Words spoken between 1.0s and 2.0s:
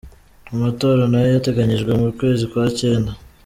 nayo ateganyijwe